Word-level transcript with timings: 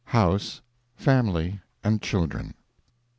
HOUSE, 0.15 0.61
FAMILY, 0.95 1.59
and 1.83 2.01
CHILDREN. 2.01 2.55